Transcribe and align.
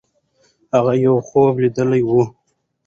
هغې 0.75 0.93
یو 1.05 1.15
خوب 1.27 1.53
لیدلی 1.61 2.01
وو. 2.05 2.21